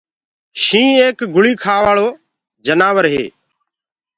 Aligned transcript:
شيِنهيٚنَ 0.63 0.99
ايڪ 1.03 1.19
گوشتکور 1.33 1.97
جآنور 2.65 3.05
هي۔ 3.13 3.25